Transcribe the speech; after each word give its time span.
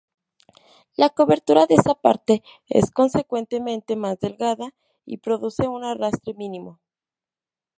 La 0.97 1.09
cobertura 1.11 1.67
de 1.67 1.75
esta 1.75 1.93
parte 1.93 2.41
es 2.67 2.89
consecuentemente 2.89 3.95
más 3.95 4.17
delgada 4.19 4.73
y 5.05 5.17
produce 5.17 5.67
un 5.67 5.83
arrastre 5.83 6.33
mínimo. 6.33 6.79